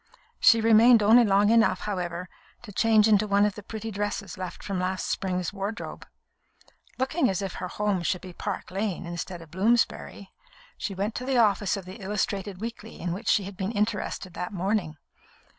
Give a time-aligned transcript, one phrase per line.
[0.39, 2.27] She remained only long enough, however,
[2.63, 6.07] to change into one of the pretty dresses left from last spring's wardrobe.
[6.97, 10.31] Looking as if her home should be Park Lane instead of Bloomsbury,
[10.75, 14.33] she went to the office of the illustrated weekly in which she had been interested
[14.33, 14.97] that morning.